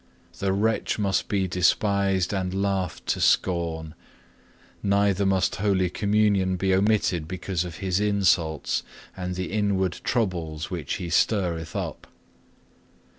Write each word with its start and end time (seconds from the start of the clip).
The 0.39 0.51
wretch 0.51 0.97
must 0.97 1.27
be 1.27 1.47
despised 1.47 2.33
and 2.33 2.59
laughed 2.59 3.05
to 3.09 3.21
scorn: 3.21 3.93
neither 4.81 5.27
must 5.27 5.57
Holy 5.57 5.91
Communion 5.91 6.55
be 6.55 6.73
omitted 6.73 7.27
because 7.27 7.63
of 7.65 7.75
his 7.75 7.99
insults 7.99 8.81
and 9.15 9.35
the 9.35 9.51
inward 9.51 10.01
troubles 10.03 10.71
which 10.71 10.95
he 10.95 11.11
stirreth 11.11 11.75
up. 11.75 12.07